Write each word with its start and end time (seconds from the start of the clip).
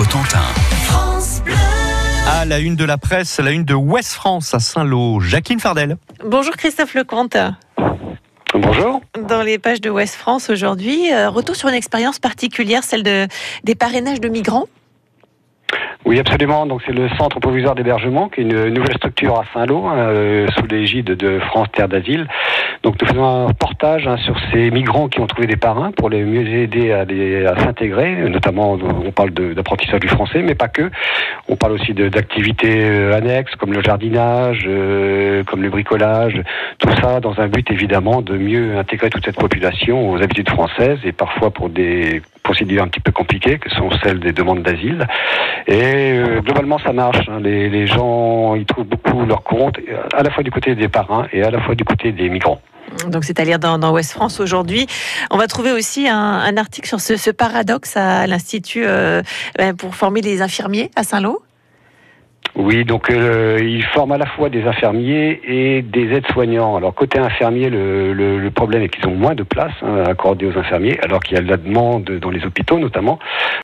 Cotentin. 0.00 0.38
À 2.26 2.46
la 2.46 2.58
une 2.58 2.74
de 2.74 2.86
la 2.86 2.96
presse, 2.96 3.38
la 3.38 3.50
une 3.50 3.66
de 3.66 3.74
Ouest 3.74 4.14
France 4.14 4.54
à 4.54 4.58
Saint-Lô, 4.58 5.20
Jacqueline 5.20 5.60
Fardel. 5.60 5.98
Bonjour 6.24 6.56
Christophe 6.56 6.94
Lecomte. 6.94 7.36
Bonjour. 8.54 9.02
Dans 9.28 9.42
les 9.42 9.58
pages 9.58 9.82
de 9.82 9.90
Ouest 9.90 10.14
France 10.14 10.48
aujourd'hui, 10.48 11.12
euh, 11.12 11.28
retour 11.28 11.54
sur 11.54 11.68
une 11.68 11.74
expérience 11.74 12.18
particulière, 12.18 12.82
celle 12.82 13.02
de, 13.02 13.26
des 13.64 13.74
parrainages 13.74 14.22
de 14.22 14.30
migrants. 14.30 14.68
Oui, 16.06 16.18
absolument. 16.18 16.64
Donc 16.64 16.80
c'est 16.86 16.92
le 16.92 17.10
centre 17.18 17.38
provisoire 17.38 17.74
d'hébergement, 17.74 18.30
qui 18.30 18.40
est 18.40 18.44
une 18.44 18.68
nouvelle 18.68 18.96
structure 18.96 19.38
à 19.38 19.44
Saint-Lô, 19.52 19.86
hein, 19.86 19.98
euh, 19.98 20.46
sous 20.56 20.64
l'égide 20.64 21.08
de 21.08 21.40
France 21.40 21.68
Terre 21.74 21.88
d'Asile. 21.88 22.26
Donc 22.82 23.00
nous 23.02 23.08
faisons 23.08 23.24
un 23.24 23.46
reportage 23.48 24.06
hein, 24.08 24.16
sur 24.24 24.34
ces 24.50 24.70
migrants 24.70 25.08
qui 25.08 25.20
ont 25.20 25.26
trouvé 25.26 25.46
des 25.46 25.56
parrains 25.56 25.92
pour 25.92 26.08
les 26.08 26.22
mieux 26.24 26.46
aider 26.48 26.92
à, 26.92 27.00
à 27.02 27.58
s'intégrer. 27.58 28.14
Notamment, 28.30 28.72
on 29.04 29.12
parle 29.12 29.30
d'apprentissage 29.32 30.00
du 30.00 30.08
français, 30.08 30.40
mais 30.42 30.54
pas 30.54 30.68
que. 30.68 30.90
On 31.48 31.56
parle 31.56 31.72
aussi 31.74 31.92
d'activités 31.92 32.84
euh, 32.88 33.14
annexes 33.14 33.54
comme 33.56 33.74
le 33.74 33.82
jardinage, 33.82 34.64
euh, 34.66 35.44
comme 35.44 35.62
le 35.62 35.68
bricolage. 35.68 36.40
Tout 36.78 36.88
ça 37.02 37.20
dans 37.20 37.38
un 37.38 37.48
but 37.48 37.70
évidemment 37.70 38.22
de 38.22 38.38
mieux 38.38 38.78
intégrer 38.78 39.10
toute 39.10 39.26
cette 39.26 39.38
population 39.38 40.10
aux 40.10 40.22
habitudes 40.22 40.48
françaises 40.48 41.00
et 41.04 41.12
parfois 41.12 41.50
pour 41.50 41.68
des 41.68 42.22
procédures 42.42 42.82
un 42.82 42.88
petit 42.88 43.00
peu 43.00 43.12
compliquées 43.12 43.58
que 43.58 43.68
sont 43.68 43.90
celles 44.02 44.20
des 44.20 44.32
demandes 44.32 44.62
d'asile. 44.62 45.06
Et 45.66 46.14
euh, 46.14 46.40
globalement, 46.40 46.78
ça 46.78 46.94
marche. 46.94 47.28
hein. 47.28 47.40
Les, 47.42 47.68
les 47.68 47.86
gens, 47.86 48.54
ils 48.54 48.64
trouvent 48.64 48.86
beaucoup 48.86 49.26
leur 49.26 49.42
compte, 49.42 49.78
à 50.16 50.22
la 50.22 50.30
fois 50.30 50.42
du 50.42 50.50
côté 50.50 50.74
des 50.74 50.88
parrains 50.88 51.26
et 51.34 51.42
à 51.42 51.50
la 51.50 51.60
fois 51.60 51.74
du 51.74 51.84
côté 51.84 52.12
des 52.12 52.30
migrants. 52.30 52.58
Donc 53.08 53.24
c'est 53.24 53.40
à 53.40 53.44
lire 53.44 53.58
dans, 53.58 53.78
dans 53.78 53.92
Ouest 53.92 54.12
France 54.12 54.40
aujourd'hui. 54.40 54.86
On 55.30 55.36
va 55.36 55.46
trouver 55.46 55.72
aussi 55.72 56.08
un, 56.08 56.56
article 56.56 56.88
sur 56.88 57.00
ce, 57.00 57.30
paradoxe 57.30 57.96
à 57.96 58.26
l'Institut 58.26 58.84
euh, 58.84 59.22
euh, 59.60 59.72
pour 59.74 59.94
former 59.94 60.20
les 60.20 60.42
infirmiers 60.42 60.90
à 60.96 61.04
Saint-Lô. 61.04 61.42
Oui, 62.56 62.84
donc 62.84 63.10
euh, 63.10 63.58
ils 63.62 63.84
forment 63.84 64.12
à 64.12 64.18
la 64.18 64.26
fois 64.26 64.48
des 64.48 64.64
infirmiers 64.64 65.40
et 65.44 65.82
des 65.82 66.12
aides-soignants. 66.12 66.76
Alors 66.76 66.94
côté 66.94 67.18
infirmier, 67.18 67.70
le 67.70 68.48
problème 68.50 68.82
est 68.82 68.88
qu'ils 68.88 69.06
ont 69.06 69.14
moins 69.14 69.34
de 69.34 69.44
place 69.44 69.72
hein, 69.82 70.02
accordée 70.06 70.46
aux 70.46 70.58
infirmiers, 70.58 70.98
alors 71.00 71.20
qu'il 71.20 71.36
y 71.36 71.38
a 71.38 71.42
de 71.42 71.48
la 71.48 71.56
demande 71.56 72.04
dans 72.04 72.30
les 72.30 72.44
hôpitaux 72.44 72.78
notamment. 72.78 73.18